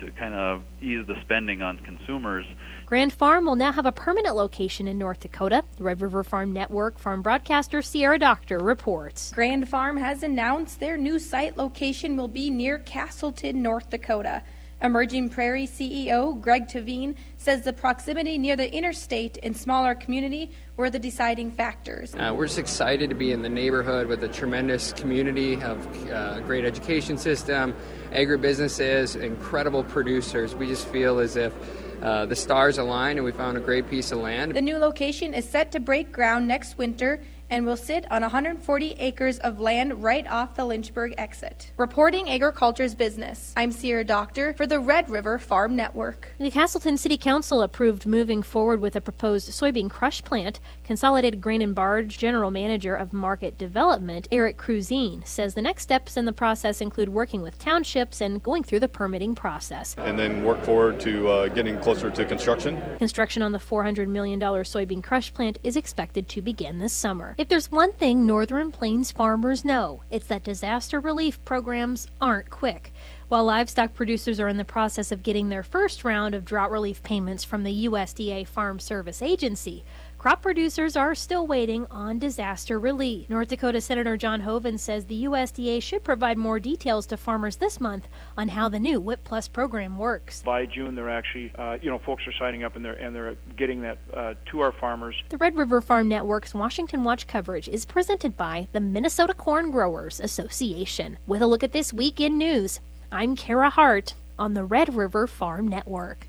to 0.00 0.10
kind 0.12 0.34
of 0.34 0.62
ease 0.80 1.06
the 1.06 1.14
spending 1.22 1.62
on 1.62 1.78
consumers. 1.78 2.44
Grand 2.84 3.12
Farm 3.12 3.46
will 3.46 3.56
now 3.56 3.72
have 3.72 3.86
a 3.86 3.92
permanent 3.92 4.36
location 4.36 4.86
in 4.86 4.98
North 4.98 5.20
Dakota. 5.20 5.64
The 5.76 5.84
Red 5.84 6.00
River 6.00 6.22
Farm 6.22 6.52
Network 6.52 6.98
farm 6.98 7.22
broadcaster 7.22 7.82
Sierra 7.82 8.18
Doctor 8.18 8.58
reports. 8.58 9.32
Grand 9.32 9.68
Farm 9.68 9.96
has 9.96 10.22
announced 10.22 10.80
their 10.80 10.96
new 10.96 11.18
site 11.18 11.56
location 11.56 12.16
will 12.16 12.28
be 12.28 12.50
near 12.50 12.78
Casselton, 12.78 13.54
North 13.56 13.90
Dakota. 13.90 14.42
Emerging 14.82 15.30
Prairie 15.30 15.66
CEO 15.66 16.38
Greg 16.38 16.68
Tehven 16.68 17.14
says 17.38 17.62
the 17.62 17.72
proximity 17.72 18.36
near 18.36 18.56
the 18.56 18.70
interstate 18.72 19.38
and 19.42 19.56
smaller 19.56 19.94
community 19.94 20.50
were 20.76 20.90
the 20.90 20.98
deciding 20.98 21.50
factors. 21.50 22.14
Uh, 22.14 22.34
we're 22.36 22.46
just 22.46 22.58
excited 22.58 23.08
to 23.08 23.16
be 23.16 23.32
in 23.32 23.40
the 23.40 23.48
neighborhood 23.48 24.06
with 24.06 24.22
a 24.22 24.28
tremendous 24.28 24.92
community 24.92 25.54
of 25.62 26.10
uh, 26.10 26.40
great 26.40 26.66
education 26.66 27.16
system, 27.16 27.74
agribusinesses, 28.12 29.18
incredible 29.18 29.82
producers. 29.82 30.54
We 30.54 30.66
just 30.66 30.86
feel 30.88 31.20
as 31.20 31.36
if 31.36 31.54
uh, 32.02 32.26
the 32.26 32.36
stars 32.36 32.76
aligned 32.76 33.18
and 33.18 33.24
we 33.24 33.32
found 33.32 33.56
a 33.56 33.60
great 33.60 33.88
piece 33.88 34.12
of 34.12 34.18
land. 34.18 34.54
The 34.54 34.60
new 34.60 34.76
location 34.76 35.32
is 35.32 35.48
set 35.48 35.72
to 35.72 35.80
break 35.80 36.12
ground 36.12 36.46
next 36.46 36.76
winter 36.76 37.22
and 37.50 37.64
will 37.64 37.76
sit 37.76 38.10
on 38.10 38.22
140 38.22 38.92
acres 38.98 39.38
of 39.38 39.60
land 39.60 40.02
right 40.02 40.26
off 40.26 40.54
the 40.54 40.64
Lynchburg 40.64 41.14
exit. 41.16 41.70
Reporting 41.76 42.28
Agriculture's 42.28 42.94
Business, 42.94 43.52
I'm 43.56 43.72
Sierra 43.72 44.04
Doctor 44.04 44.54
for 44.54 44.66
the 44.66 44.80
Red 44.80 45.08
River 45.08 45.38
Farm 45.38 45.76
Network. 45.76 46.28
The 46.38 46.50
Casselton 46.50 46.98
City 46.98 47.16
Council 47.16 47.62
approved 47.62 48.06
moving 48.06 48.42
forward 48.42 48.80
with 48.80 48.96
a 48.96 49.00
proposed 49.00 49.50
soybean 49.50 49.88
crush 49.88 50.22
plant. 50.24 50.60
Consolidated 50.84 51.40
Grain 51.40 51.62
and 51.62 51.74
Barge 51.74 52.18
General 52.18 52.50
Manager 52.50 52.94
of 52.94 53.12
Market 53.12 53.58
Development, 53.58 54.26
Eric 54.32 54.56
Cruzine, 54.56 55.26
says 55.26 55.54
the 55.54 55.62
next 55.62 55.82
steps 55.82 56.16
in 56.16 56.24
the 56.24 56.32
process 56.32 56.80
include 56.80 57.08
working 57.08 57.42
with 57.42 57.58
townships 57.58 58.20
and 58.20 58.42
going 58.42 58.62
through 58.62 58.80
the 58.80 58.88
permitting 58.88 59.34
process. 59.34 59.94
And 59.98 60.18
then 60.18 60.42
work 60.42 60.62
forward 60.62 60.98
to 61.00 61.28
uh, 61.28 61.48
getting 61.48 61.78
closer 61.78 62.10
to 62.10 62.24
construction. 62.24 62.80
Construction 62.98 63.42
on 63.42 63.52
the 63.52 63.58
$400 63.58 64.08
million 64.08 64.40
soybean 64.40 65.02
crush 65.02 65.32
plant 65.32 65.58
is 65.62 65.76
expected 65.76 66.28
to 66.30 66.42
begin 66.42 66.78
this 66.78 66.92
summer. 66.92 67.35
If 67.38 67.48
there's 67.48 67.70
one 67.70 67.92
thing 67.92 68.24
Northern 68.24 68.72
Plains 68.72 69.12
farmers 69.12 69.62
know, 69.62 70.02
it's 70.10 70.26
that 70.28 70.42
disaster 70.42 70.98
relief 70.98 71.44
programs 71.44 72.06
aren't 72.18 72.48
quick. 72.48 72.94
While 73.28 73.44
livestock 73.44 73.92
producers 73.92 74.40
are 74.40 74.48
in 74.48 74.56
the 74.56 74.64
process 74.64 75.12
of 75.12 75.22
getting 75.22 75.50
their 75.50 75.62
first 75.62 76.02
round 76.02 76.34
of 76.34 76.46
drought 76.46 76.70
relief 76.70 77.02
payments 77.02 77.44
from 77.44 77.62
the 77.62 77.84
USDA 77.84 78.46
Farm 78.46 78.78
Service 78.78 79.20
Agency, 79.20 79.84
crop 80.26 80.42
producers 80.42 80.96
are 80.96 81.14
still 81.14 81.46
waiting 81.46 81.86
on 81.88 82.18
disaster 82.18 82.80
relief. 82.80 83.30
North 83.30 83.46
Dakota 83.46 83.80
Senator 83.80 84.16
John 84.16 84.40
Hoeven 84.40 84.76
says 84.76 85.04
the 85.04 85.22
USDA 85.22 85.80
should 85.80 86.02
provide 86.02 86.36
more 86.36 86.58
details 86.58 87.06
to 87.06 87.16
farmers 87.16 87.54
this 87.54 87.80
month 87.80 88.08
on 88.36 88.48
how 88.48 88.68
the 88.68 88.80
new 88.80 89.00
WHIP 89.00 89.22
Plus 89.22 89.46
program 89.46 89.96
works. 89.96 90.42
By 90.42 90.66
June, 90.66 90.96
they're 90.96 91.08
actually, 91.08 91.52
uh, 91.56 91.78
you 91.80 91.88
know, 91.88 92.00
folks 92.00 92.26
are 92.26 92.32
signing 92.40 92.64
up 92.64 92.74
and 92.74 92.84
they're 92.84 92.94
and 92.94 93.14
they're 93.14 93.36
getting 93.56 93.82
that 93.82 93.98
uh, 94.12 94.34
to 94.46 94.58
our 94.58 94.72
farmers. 94.72 95.14
The 95.28 95.36
Red 95.36 95.54
River 95.54 95.80
Farm 95.80 96.08
Network's 96.08 96.54
Washington 96.54 97.04
Watch 97.04 97.28
coverage 97.28 97.68
is 97.68 97.84
presented 97.84 98.36
by 98.36 98.66
the 98.72 98.80
Minnesota 98.80 99.32
Corn 99.32 99.70
Growers 99.70 100.18
Association. 100.18 101.18
With 101.28 101.40
a 101.40 101.46
look 101.46 101.62
at 101.62 101.70
this 101.70 101.92
week 101.92 102.18
in 102.20 102.36
news, 102.36 102.80
I'm 103.12 103.36
Kara 103.36 103.70
Hart 103.70 104.14
on 104.40 104.54
the 104.54 104.64
Red 104.64 104.92
River 104.92 105.28
Farm 105.28 105.68
Network. 105.68 106.26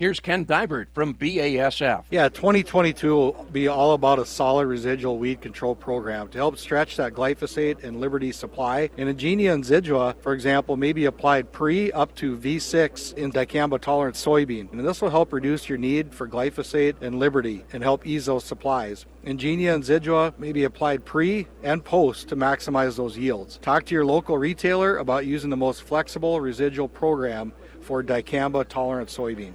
Here's 0.00 0.18
Ken 0.18 0.46
Dybert 0.46 0.86
from 0.94 1.12
BASF. 1.12 2.04
Yeah, 2.10 2.30
2022 2.30 3.14
will 3.14 3.46
be 3.52 3.68
all 3.68 3.92
about 3.92 4.18
a 4.18 4.24
solid 4.24 4.66
residual 4.66 5.18
weed 5.18 5.42
control 5.42 5.74
program 5.74 6.28
to 6.28 6.38
help 6.38 6.56
stretch 6.56 6.96
that 6.96 7.12
glyphosate 7.12 7.84
and 7.84 8.00
Liberty 8.00 8.32
supply. 8.32 8.88
And 8.96 9.14
Engenia 9.14 9.52
and 9.52 9.62
Zidua, 9.62 10.16
for 10.22 10.32
example, 10.32 10.78
may 10.78 10.94
be 10.94 11.04
applied 11.04 11.52
pre 11.52 11.92
up 11.92 12.14
to 12.14 12.34
V6 12.34 13.12
in 13.18 13.30
dicamba 13.30 13.78
tolerant 13.78 14.16
soybean. 14.16 14.72
And 14.72 14.88
this 14.88 15.02
will 15.02 15.10
help 15.10 15.34
reduce 15.34 15.68
your 15.68 15.76
need 15.76 16.14
for 16.14 16.26
glyphosate 16.26 17.02
and 17.02 17.18
Liberty 17.18 17.66
and 17.74 17.82
help 17.82 18.06
ease 18.06 18.24
those 18.24 18.44
supplies. 18.44 19.04
Engenia 19.26 19.74
and 19.74 19.84
Zidua 19.84 20.32
may 20.38 20.52
be 20.52 20.64
applied 20.64 21.04
pre 21.04 21.46
and 21.62 21.84
post 21.84 22.30
to 22.30 22.36
maximize 22.36 22.96
those 22.96 23.18
yields. 23.18 23.58
Talk 23.58 23.84
to 23.84 23.94
your 23.94 24.06
local 24.06 24.38
retailer 24.38 24.96
about 24.96 25.26
using 25.26 25.50
the 25.50 25.58
most 25.58 25.82
flexible 25.82 26.40
residual 26.40 26.88
program 26.88 27.52
for 27.82 28.02
dicamba 28.02 28.66
tolerant 28.66 29.10
soybean. 29.10 29.52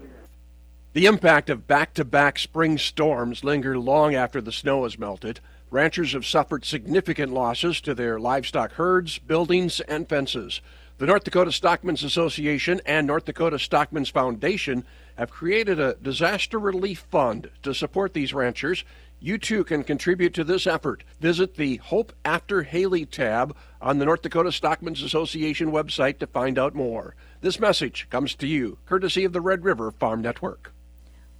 The 0.95 1.07
impact 1.07 1.49
of 1.49 1.67
back 1.67 1.93
to 1.95 2.05
back 2.05 2.39
spring 2.39 2.77
storms 2.77 3.43
linger 3.43 3.77
long 3.77 4.15
after 4.15 4.39
the 4.39 4.53
snow 4.53 4.85
has 4.85 4.97
melted. 4.97 5.41
Ranchers 5.69 6.13
have 6.13 6.25
suffered 6.25 6.63
significant 6.63 7.33
losses 7.33 7.81
to 7.81 7.93
their 7.93 8.17
livestock 8.17 8.71
herds, 8.71 9.17
buildings, 9.17 9.81
and 9.81 10.07
fences. 10.07 10.61
The 10.97 11.05
North 11.05 11.25
Dakota 11.25 11.51
Stockmen's 11.51 12.01
Association 12.01 12.79
and 12.85 13.05
North 13.05 13.25
Dakota 13.25 13.59
Stockmen's 13.59 14.07
Foundation 14.07 14.85
have 15.17 15.29
created 15.29 15.81
a 15.81 15.95
disaster 15.95 16.57
relief 16.57 17.05
fund 17.11 17.49
to 17.63 17.73
support 17.73 18.13
these 18.13 18.33
ranchers. 18.33 18.85
You 19.19 19.37
too 19.37 19.65
can 19.65 19.83
contribute 19.83 20.33
to 20.35 20.45
this 20.45 20.65
effort. 20.65 21.03
Visit 21.19 21.55
the 21.55 21.75
Hope 21.75 22.13
After 22.23 22.63
Haley 22.63 23.05
tab 23.05 23.53
on 23.81 23.97
the 23.97 24.05
North 24.05 24.21
Dakota 24.21 24.53
Stockmen's 24.53 25.03
Association 25.03 25.73
website 25.73 26.19
to 26.19 26.27
find 26.27 26.57
out 26.57 26.73
more. 26.73 27.15
This 27.41 27.59
message 27.59 28.07
comes 28.09 28.33
to 28.35 28.47
you 28.47 28.77
courtesy 28.85 29.25
of 29.25 29.33
the 29.33 29.41
Red 29.41 29.65
River 29.65 29.91
Farm 29.91 30.21
Network. 30.21 30.71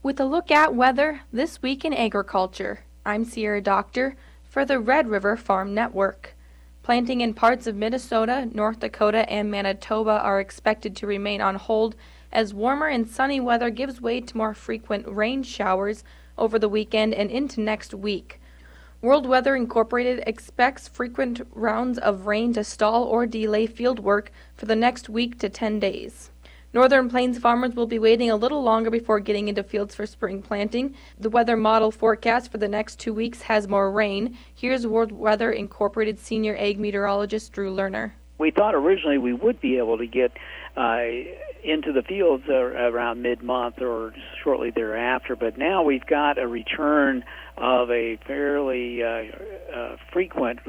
With 0.06 0.20
a 0.20 0.26
look 0.26 0.52
at 0.52 0.76
weather 0.76 1.22
this 1.34 1.64
week 1.64 1.84
in 1.84 1.92
agriculture, 1.92 2.82
I'm 3.08 3.26
Sierra 3.26 3.60
Doctor 3.60 4.16
for 4.44 4.64
the 4.64 4.80
Red 4.80 5.08
River 5.08 5.36
Farm 5.36 5.74
Network. 5.74 6.36
Planting 6.84 7.22
in 7.22 7.34
parts 7.34 7.66
of 7.66 7.76
Minnesota, 7.76 8.48
North 8.54 8.82
Dakota, 8.82 9.28
and 9.28 9.50
Manitoba 9.50 10.12
are 10.12 10.40
expected 10.40 10.96
to 10.98 11.08
remain 11.08 11.42
on 11.42 11.56
hold 11.56 11.96
as 12.32 12.54
warmer 12.54 12.86
and 12.86 13.10
sunny 13.10 13.40
weather 13.40 13.72
gives 13.72 14.00
way 14.00 14.22
to 14.22 14.38
more 14.38 14.54
frequent 14.54 15.08
rain 15.08 15.42
showers 15.42 16.04
over 16.38 16.60
the 16.60 16.70
weekend 16.70 17.16
and 17.16 17.32
into 17.32 17.60
next 17.60 17.92
week. 17.92 18.40
World 19.02 19.26
Weather 19.26 19.56
Incorporated 19.56 20.24
expects 20.28 20.88
frequent 20.88 21.42
rounds 21.52 21.98
of 21.98 22.28
rain 22.28 22.54
to 22.54 22.64
stall 22.64 23.06
or 23.06 23.26
delay 23.26 23.66
field 23.66 23.98
work 23.98 24.32
for 24.56 24.68
the 24.68 24.76
next 24.76 25.10
week 25.10 25.40
to 25.40 25.50
10 25.50 25.80
days. 25.80 26.30
Northern 26.76 27.08
Plains 27.10 27.40
farmers 27.40 27.74
will 27.74 27.88
be 27.88 28.00
waiting 28.00 28.30
a 28.30 28.36
little 28.36 28.62
longer 28.62 28.90
before 28.90 29.22
getting 29.22 29.48
into 29.48 29.64
fields 29.64 29.96
for 29.96 30.06
spring 30.06 30.42
planting. 30.42 30.94
The 31.18 31.30
weather 31.30 31.56
model 31.56 31.90
forecast 31.90 32.52
for 32.52 32.58
the 32.58 32.68
next 32.68 33.00
two 33.00 33.14
weeks 33.14 33.44
has 33.44 33.66
more 33.66 33.90
rain. 33.90 34.38
Here's 34.54 34.86
World 34.86 35.14
Weather 35.14 35.54
Incorporated 35.54 36.20
senior 36.20 36.54
ag 36.58 36.78
meteorologist 36.78 37.54
Drew 37.54 37.74
Lerner. 37.74 38.12
We 38.40 38.52
thought 38.52 38.76
originally 38.76 39.18
we 39.18 39.32
would 39.32 39.62
be 39.62 39.78
able 39.78 39.98
to 39.98 40.06
get 40.06 40.34
uh, 40.76 41.00
into 41.64 41.94
the 41.94 42.04
fields 42.06 42.44
around 42.50 43.22
mid-month 43.22 43.82
or 43.82 44.14
shortly 44.44 44.72
thereafter, 44.72 45.38
but 45.38 45.58
now 45.58 45.82
we've 45.82 46.06
got 46.06 46.38
a 46.38 46.46
return 46.46 47.24
of 47.56 47.90
a 47.90 48.18
fairly 48.28 49.02
uh, 49.02 49.24
uh, 49.74 49.96
frequent 50.12 50.60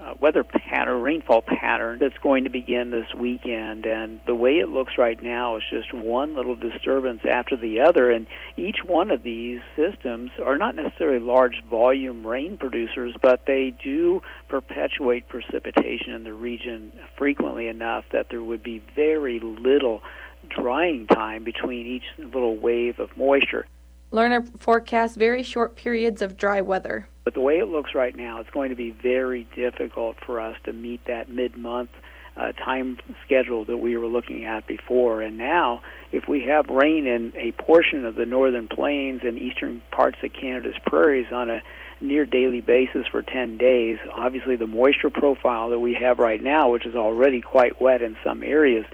uh, 0.00 0.14
weather 0.20 0.44
pattern, 0.44 1.02
rainfall 1.02 1.42
pattern 1.42 1.98
that's 2.00 2.16
going 2.22 2.44
to 2.44 2.50
begin 2.50 2.90
this 2.90 3.12
weekend. 3.14 3.84
And 3.86 4.20
the 4.26 4.34
way 4.34 4.58
it 4.58 4.68
looks 4.68 4.94
right 4.96 5.20
now 5.22 5.56
is 5.56 5.62
just 5.70 5.92
one 5.92 6.34
little 6.34 6.56
disturbance 6.56 7.20
after 7.28 7.56
the 7.56 7.80
other. 7.80 8.10
And 8.10 8.26
each 8.56 8.78
one 8.84 9.10
of 9.10 9.22
these 9.22 9.60
systems 9.76 10.30
are 10.42 10.56
not 10.56 10.74
necessarily 10.74 11.20
large 11.20 11.62
volume 11.68 12.26
rain 12.26 12.56
producers, 12.56 13.14
but 13.20 13.46
they 13.46 13.74
do 13.82 14.22
perpetuate 14.48 15.28
precipitation 15.28 16.14
in 16.14 16.24
the 16.24 16.32
region 16.34 16.92
frequently 17.16 17.68
enough 17.68 18.04
that 18.12 18.28
there 18.30 18.42
would 18.42 18.62
be 18.62 18.82
very 18.94 19.40
little 19.40 20.02
drying 20.48 21.06
time 21.06 21.44
between 21.44 21.86
each 21.86 22.04
little 22.18 22.56
wave 22.56 22.98
of 22.98 23.16
moisture. 23.16 23.66
Lerner 24.12 24.48
forecasts 24.58 25.16
very 25.16 25.42
short 25.42 25.76
periods 25.76 26.20
of 26.20 26.36
dry 26.36 26.60
weather. 26.60 27.08
But 27.24 27.34
the 27.34 27.40
way 27.40 27.58
it 27.58 27.68
looks 27.68 27.94
right 27.94 28.16
now, 28.16 28.40
it's 28.40 28.50
going 28.50 28.70
to 28.70 28.76
be 28.76 28.90
very 28.90 29.46
difficult 29.54 30.16
for 30.24 30.40
us 30.40 30.56
to 30.64 30.72
meet 30.72 31.04
that 31.06 31.28
mid-month 31.28 31.90
uh, 32.36 32.52
time 32.52 32.98
schedule 33.24 33.64
that 33.66 33.76
we 33.76 33.96
were 33.96 34.06
looking 34.06 34.44
at 34.44 34.66
before. 34.66 35.20
And 35.20 35.36
now, 35.36 35.82
if 36.10 36.26
we 36.26 36.42
have 36.44 36.68
rain 36.68 37.06
in 37.06 37.32
a 37.36 37.52
portion 37.52 38.04
of 38.04 38.16
the 38.16 38.26
northern 38.26 38.66
plains 38.66 39.20
and 39.22 39.38
eastern 39.38 39.82
parts 39.92 40.18
of 40.22 40.32
Canada's 40.32 40.76
prairies 40.86 41.26
on 41.32 41.50
a 41.50 41.62
near 42.00 42.24
daily 42.24 42.60
basis 42.60 43.06
for 43.06 43.22
10 43.22 43.58
days, 43.58 43.98
obviously 44.12 44.56
the 44.56 44.66
moisture 44.66 45.10
profile 45.10 45.70
that 45.70 45.80
we 45.80 45.94
have 45.94 46.18
right 46.18 46.42
now, 46.42 46.70
which 46.70 46.86
is 46.86 46.96
already 46.96 47.40
quite 47.40 47.80
wet 47.80 48.02
in 48.02 48.16
some 48.24 48.42
areas, 48.42 48.86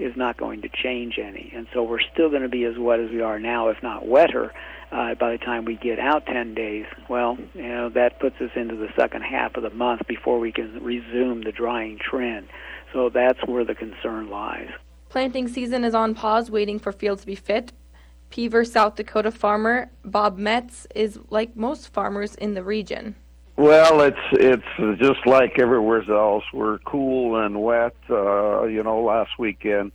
is 0.00 0.16
not 0.16 0.36
going 0.36 0.62
to 0.62 0.68
change 0.68 1.18
any. 1.18 1.52
And 1.54 1.66
so 1.72 1.82
we're 1.82 2.00
still 2.00 2.30
going 2.30 2.42
to 2.42 2.48
be 2.48 2.64
as 2.64 2.78
wet 2.78 3.00
as 3.00 3.10
we 3.10 3.20
are 3.20 3.38
now, 3.38 3.68
if 3.68 3.82
not 3.82 4.06
wetter, 4.06 4.52
uh, 4.92 5.14
by 5.14 5.32
the 5.32 5.38
time 5.38 5.64
we 5.64 5.76
get 5.76 5.98
out 5.98 6.26
10 6.26 6.54
days. 6.54 6.86
Well, 7.08 7.38
you 7.54 7.68
know, 7.68 7.88
that 7.90 8.18
puts 8.18 8.40
us 8.40 8.50
into 8.56 8.76
the 8.76 8.88
second 8.96 9.22
half 9.22 9.56
of 9.56 9.62
the 9.62 9.70
month 9.70 10.02
before 10.08 10.38
we 10.38 10.52
can 10.52 10.82
resume 10.82 11.42
the 11.42 11.52
drying 11.52 11.98
trend. 11.98 12.48
So 12.92 13.08
that's 13.08 13.38
where 13.46 13.64
the 13.64 13.74
concern 13.74 14.30
lies. 14.30 14.70
Planting 15.08 15.48
season 15.48 15.84
is 15.84 15.94
on 15.94 16.14
pause, 16.14 16.50
waiting 16.50 16.78
for 16.78 16.92
fields 16.92 17.22
to 17.22 17.26
be 17.26 17.34
fit. 17.34 17.72
Peever, 18.30 18.64
South 18.64 18.94
Dakota 18.94 19.32
farmer 19.32 19.90
Bob 20.04 20.38
Metz 20.38 20.86
is 20.94 21.18
like 21.30 21.56
most 21.56 21.92
farmers 21.92 22.36
in 22.36 22.54
the 22.54 22.62
region. 22.62 23.16
Well, 23.60 24.00
it's 24.00 24.16
it's 24.32 24.98
just 24.98 25.26
like 25.26 25.58
everywhere 25.58 26.02
else. 26.10 26.44
We're 26.50 26.78
cool 26.78 27.36
and 27.44 27.60
wet. 27.60 27.94
Uh, 28.08 28.62
you 28.62 28.82
know, 28.82 29.02
last 29.02 29.32
weekend, 29.38 29.92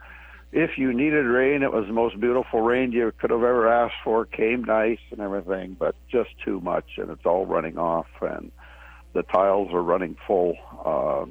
if 0.51 0.77
you 0.77 0.93
needed 0.93 1.25
rain, 1.25 1.63
it 1.63 1.74
was 1.74 1.88
the 1.88 1.93
most 1.93 2.19
beautiful 2.19 2.62
rain 2.62 2.91
you 2.91 3.12
could 3.19 3.31
have 3.31 3.41
ever 3.41 3.67
asked 3.67 3.95
for. 4.03 4.27
Came 4.27 4.65
nice 4.65 5.00
and 5.10 5.19
everything, 5.19 5.75
but 5.79 5.95
just 6.12 6.29
too 6.45 6.62
much, 6.62 6.86
and 6.98 7.10
it's 7.10 7.25
all 7.25 7.48
running 7.48 7.79
off, 7.79 8.05
and 8.22 8.51
the 9.13 9.24
tiles 9.24 9.74
are 9.74 9.81
running 9.81 10.15
full. 10.27 10.55
Uh, 10.86 11.25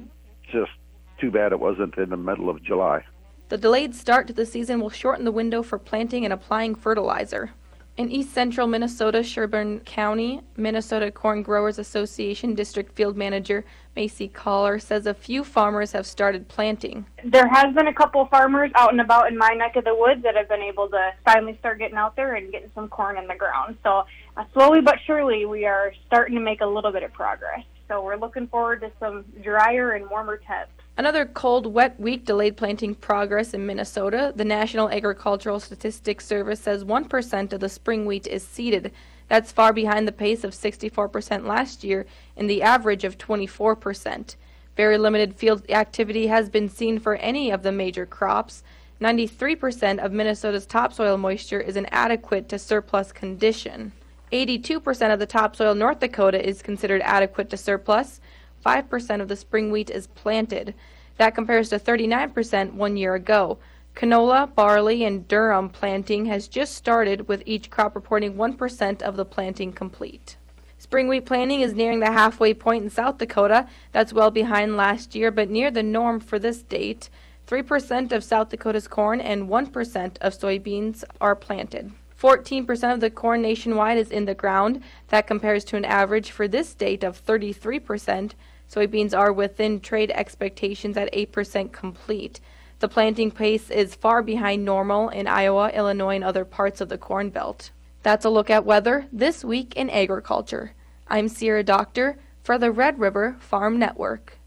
just 0.51 0.71
too 1.17 1.31
bad 1.31 1.53
it 1.53 1.61
wasn't 1.61 1.97
in 1.97 2.09
the 2.09 2.17
middle 2.17 2.49
of 2.49 2.61
July. 2.61 3.05
The 3.47 3.57
delayed 3.57 3.95
start 3.95 4.27
to 4.27 4.33
the 4.33 4.45
season 4.45 4.81
will 4.81 4.89
shorten 4.89 5.23
the 5.23 5.31
window 5.31 5.63
for 5.63 5.79
planting 5.79 6.25
and 6.25 6.33
applying 6.33 6.75
fertilizer. 6.75 7.51
In 7.97 8.11
east 8.11 8.33
central 8.33 8.67
Minnesota, 8.67 9.23
Sherburne 9.23 9.79
County, 9.85 10.41
Minnesota 10.57 11.09
Corn 11.09 11.41
Growers 11.41 11.79
Association 11.79 12.53
District 12.53 12.93
Field 12.93 13.15
Manager 13.15 13.63
Macy 13.95 14.27
Collar 14.27 14.79
says 14.79 15.07
a 15.07 15.13
few 15.13 15.45
farmers 15.45 15.93
have 15.93 16.05
started 16.05 16.49
planting. 16.49 17.05
There 17.23 17.47
has 17.47 17.73
been 17.73 17.87
a 17.87 17.93
couple 17.93 18.25
farmers 18.25 18.69
out 18.75 18.91
and 18.91 18.99
about 18.99 19.31
in 19.31 19.37
my 19.37 19.51
neck 19.51 19.77
of 19.77 19.85
the 19.85 19.95
woods 19.95 20.23
that 20.23 20.35
have 20.35 20.49
been 20.49 20.61
able 20.61 20.89
to 20.89 21.13
finally 21.23 21.55
start 21.59 21.79
getting 21.79 21.95
out 21.95 22.17
there 22.17 22.35
and 22.35 22.51
getting 22.51 22.69
some 22.75 22.89
corn 22.89 23.17
in 23.17 23.27
the 23.27 23.35
ground. 23.35 23.77
So 23.81 24.03
uh, 24.35 24.43
slowly 24.51 24.81
but 24.81 24.95
surely 25.05 25.45
we 25.45 25.65
are 25.65 25.93
starting 26.05 26.35
to 26.35 26.41
make 26.41 26.59
a 26.59 26.67
little 26.67 26.91
bit 26.91 27.03
of 27.03 27.13
progress. 27.13 27.63
So 27.87 28.03
we're 28.03 28.17
looking 28.17 28.47
forward 28.47 28.81
to 28.81 28.91
some 28.99 29.23
drier 29.41 29.91
and 29.91 30.09
warmer 30.09 30.35
temps. 30.35 30.73
Another 30.97 31.25
cold, 31.25 31.73
wet 31.73 31.99
week 31.99 32.23
delayed 32.23 32.55
planting 32.55 32.95
progress 32.95 33.53
in 33.53 33.65
Minnesota. 33.65 34.31
The 34.33 34.45
National 34.45 34.89
Agricultural 34.89 35.59
Statistics 35.59 36.25
Service 36.25 36.61
says 36.61 36.85
1% 36.85 37.51
of 37.51 37.59
the 37.59 37.67
spring 37.67 38.05
wheat 38.05 38.27
is 38.27 38.47
seeded. 38.47 38.93
That's 39.27 39.51
far 39.51 39.73
behind 39.73 40.07
the 40.07 40.13
pace 40.13 40.45
of 40.45 40.53
64% 40.53 41.45
last 41.45 41.83
year 41.83 42.05
and 42.37 42.49
the 42.49 42.63
average 42.63 43.03
of 43.03 43.17
24%. 43.17 44.35
Very 44.77 44.97
limited 44.97 45.35
field 45.35 45.69
activity 45.69 46.27
has 46.27 46.49
been 46.49 46.69
seen 46.69 46.99
for 46.99 47.15
any 47.15 47.51
of 47.51 47.63
the 47.63 47.73
major 47.73 48.05
crops. 48.05 48.63
93% 49.01 49.99
of 49.99 50.13
Minnesota's 50.13 50.65
topsoil 50.65 51.17
moisture 51.17 51.59
is 51.59 51.75
inadequate 51.75 52.47
to 52.47 52.57
surplus 52.57 53.11
condition. 53.11 53.91
82% 54.31 55.13
of 55.13 55.19
the 55.19 55.25
topsoil 55.25 55.75
North 55.75 55.99
Dakota 55.99 56.45
is 56.45 56.61
considered 56.61 57.01
adequate 57.01 57.49
to 57.49 57.57
surplus. 57.57 58.21
5% 58.65 59.21
of 59.21 59.27
the 59.27 59.35
spring 59.35 59.71
wheat 59.71 59.89
is 59.89 60.07
planted. 60.07 60.73
That 61.17 61.35
compares 61.35 61.69
to 61.69 61.79
39% 61.79 62.73
one 62.73 62.97
year 62.97 63.13
ago. 63.13 63.59
Canola, 63.95 64.53
barley, 64.53 65.05
and 65.05 65.27
durum 65.27 65.71
planting 65.71 66.25
has 66.25 66.47
just 66.47 66.73
started, 66.75 67.27
with 67.27 67.43
each 67.45 67.69
crop 67.69 67.95
reporting 67.95 68.33
1% 68.33 69.01
of 69.01 69.15
the 69.15 69.23
planting 69.23 69.71
complete. 69.71 70.35
Spring 70.77 71.07
wheat 71.07 71.25
planting 71.25 71.61
is 71.61 71.73
nearing 71.73 71.99
the 71.99 72.11
halfway 72.11 72.53
point 72.53 72.83
in 72.83 72.89
South 72.89 73.17
Dakota. 73.17 73.67
That's 73.93 74.11
well 74.11 74.31
behind 74.31 74.75
last 74.75 75.15
year, 75.15 75.31
but 75.31 75.49
near 75.49 75.71
the 75.71 75.81
norm 75.83 76.19
for 76.19 76.37
this 76.37 76.61
date. 76.61 77.09
3% 77.47 78.11
of 78.11 78.23
South 78.23 78.49
Dakota's 78.49 78.87
corn 78.87 79.21
and 79.21 79.47
1% 79.47 80.17
of 80.17 80.33
soybeans 80.33 81.03
are 81.21 81.35
planted. 81.35 81.91
14% 82.21 82.93
of 82.93 82.99
the 82.99 83.09
corn 83.09 83.41
nationwide 83.41 83.97
is 83.97 84.11
in 84.11 84.25
the 84.25 84.33
ground. 84.33 84.81
That 85.09 85.27
compares 85.27 85.63
to 85.65 85.77
an 85.77 85.85
average 85.85 86.31
for 86.31 86.47
this 86.47 86.73
date 86.73 87.03
of 87.03 87.23
33%. 87.23 88.31
Soybeans 88.69 89.17
are 89.17 89.31
within 89.31 89.79
trade 89.79 90.11
expectations 90.11 90.97
at 90.97 91.13
8% 91.13 91.71
complete. 91.71 92.39
The 92.79 92.89
planting 92.89 93.31
pace 93.31 93.69
is 93.69 93.95
far 93.95 94.21
behind 94.21 94.65
normal 94.65 95.09
in 95.09 95.27
Iowa, 95.27 95.69
Illinois, 95.69 96.15
and 96.15 96.23
other 96.23 96.45
parts 96.45 96.81
of 96.81 96.89
the 96.89 96.97
Corn 96.97 97.29
Belt. 97.29 97.71
That's 98.03 98.25
a 98.25 98.29
look 98.29 98.49
at 98.49 98.65
weather 98.65 99.07
this 99.11 99.43
week 99.43 99.75
in 99.75 99.89
agriculture. 99.89 100.73
I'm 101.07 101.27
Sierra 101.27 101.63
Doctor 101.63 102.17
for 102.43 102.57
the 102.57 102.71
Red 102.71 102.99
River 102.99 103.37
Farm 103.39 103.79
Network. 103.79 104.37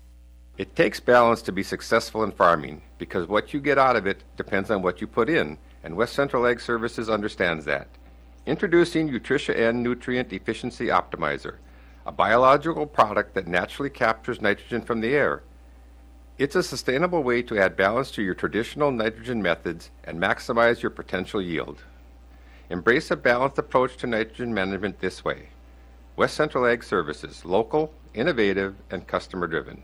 It 0.58 0.76
takes 0.76 1.00
balance 1.00 1.40
to 1.42 1.52
be 1.52 1.62
successful 1.62 2.22
in 2.24 2.32
farming 2.32 2.82
because 2.98 3.28
what 3.28 3.54
you 3.54 3.60
get 3.60 3.78
out 3.78 3.96
of 3.96 4.06
it 4.06 4.24
depends 4.36 4.70
on 4.70 4.82
what 4.82 5.00
you 5.00 5.06
put 5.06 5.28
in, 5.28 5.56
and 5.84 5.96
West 5.96 6.14
Central 6.14 6.46
Ag 6.46 6.60
Services 6.60 7.08
understands 7.08 7.64
that. 7.64 7.88
Introducing 8.44 9.08
Utrisha 9.08 9.56
N 9.56 9.82
Nutrient 9.82 10.32
Efficiency 10.32 10.86
Optimizer 10.86 11.56
a 12.08 12.10
biological 12.10 12.86
product 12.86 13.34
that 13.34 13.46
naturally 13.46 13.90
captures 13.90 14.40
nitrogen 14.40 14.80
from 14.80 15.02
the 15.02 15.14
air. 15.14 15.42
It's 16.38 16.56
a 16.56 16.62
sustainable 16.62 17.22
way 17.22 17.42
to 17.42 17.58
add 17.58 17.76
balance 17.76 18.10
to 18.12 18.22
your 18.22 18.32
traditional 18.32 18.90
nitrogen 18.90 19.42
methods 19.42 19.90
and 20.04 20.18
maximize 20.18 20.80
your 20.80 20.90
potential 20.90 21.42
yield. 21.42 21.82
Embrace 22.70 23.10
a 23.10 23.16
balanced 23.16 23.58
approach 23.58 23.98
to 23.98 24.06
nitrogen 24.06 24.54
management 24.54 25.00
this 25.00 25.22
way. 25.22 25.50
West 26.16 26.34
Central 26.34 26.64
Ag 26.64 26.82
Services, 26.82 27.44
local, 27.44 27.92
innovative, 28.14 28.74
and 28.90 29.06
customer 29.06 29.46
driven. 29.46 29.82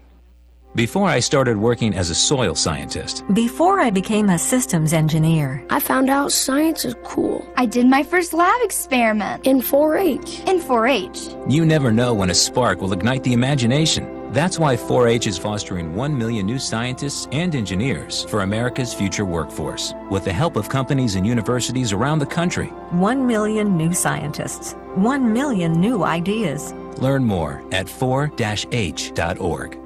Before 0.76 1.06
I 1.08 1.20
started 1.20 1.56
working 1.56 1.94
as 1.94 2.10
a 2.10 2.16
soil 2.16 2.56
scientist, 2.56 3.22
Before 3.32 3.78
I 3.78 3.90
became 3.90 4.28
a 4.28 4.36
systems 4.36 4.92
engineer, 4.92 5.64
I 5.70 5.78
found 5.78 6.10
out 6.10 6.32
science 6.32 6.84
is 6.84 6.96
cool. 7.04 7.46
I 7.56 7.64
did 7.64 7.86
my 7.86 8.02
first 8.02 8.32
lab 8.32 8.60
experiment. 8.60 9.46
In 9.46 9.62
4 9.62 9.96
H. 9.98 10.40
In 10.48 10.58
4 10.58 10.88
H. 10.88 11.28
you 11.48 11.64
never 11.64 11.92
know 11.92 12.12
when 12.12 12.30
a 12.30 12.34
spark 12.34 12.80
will 12.80 12.92
ignite 12.92 13.22
the 13.22 13.32
imagination. 13.34 14.32
That's 14.32 14.58
why 14.58 14.76
4 14.76 15.06
H 15.06 15.28
is 15.28 15.38
fostering 15.38 15.94
1 15.94 16.18
million 16.18 16.44
new 16.44 16.58
scientists 16.58 17.28
and 17.30 17.54
engineers 17.54 18.24
for 18.24 18.40
America's 18.42 18.92
future 18.92 19.24
workforce, 19.24 19.94
with 20.10 20.24
the 20.24 20.32
help 20.32 20.56
of 20.56 20.68
companies 20.68 21.14
and 21.14 21.24
universities 21.24 21.92
around 21.92 22.18
the 22.18 22.26
country. 22.26 22.66
one 22.90 23.24
million 23.28 23.76
new 23.76 23.92
scientists, 23.92 24.72
one 24.96 25.32
million 25.32 25.72
new 25.80 26.02
ideas. 26.02 26.72
Learn 26.98 27.22
more 27.22 27.62
at 27.70 27.86
4-h.org. 27.86 29.83